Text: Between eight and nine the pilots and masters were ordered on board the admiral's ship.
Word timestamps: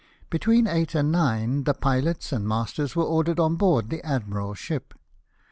Between 0.31 0.65
eight 0.65 0.95
and 0.95 1.11
nine 1.11 1.65
the 1.65 1.75
pilots 1.75 2.31
and 2.31 2.47
masters 2.47 2.95
were 2.95 3.03
ordered 3.03 3.39
on 3.39 3.55
board 3.55 3.91
the 3.91 4.03
admiral's 4.03 4.57
ship. 4.57 4.95